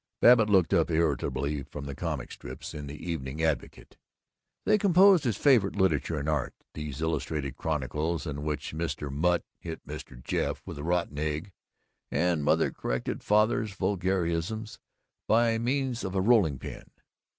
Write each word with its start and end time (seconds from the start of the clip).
Babbitt 0.19 0.49
looked 0.49 0.73
up 0.73 0.89
irritably 0.89 1.61
from 1.61 1.85
the 1.85 1.93
comic 1.93 2.31
strips 2.31 2.73
in 2.73 2.87
the 2.87 2.99
Evening 3.07 3.43
Advocate. 3.43 3.97
They 4.65 4.79
composed 4.79 5.25
his 5.25 5.37
favorite 5.37 5.75
literature 5.75 6.17
and 6.17 6.27
art, 6.27 6.55
these 6.73 7.03
illustrated 7.03 7.55
chronicles 7.55 8.25
in 8.25 8.41
which 8.41 8.73
Mr. 8.73 9.11
Mutt 9.11 9.43
hit 9.59 9.85
Mr. 9.85 10.19
Jeff 10.19 10.65
with 10.65 10.79
a 10.79 10.83
rotten 10.83 11.19
egg, 11.19 11.51
and 12.09 12.43
Mother 12.43 12.71
corrected 12.71 13.23
Father's 13.23 13.73
vulgarisms 13.75 14.79
by 15.27 15.59
means 15.59 16.03
of 16.03 16.15
a 16.15 16.21
rolling 16.21 16.57
pin. 16.57 16.89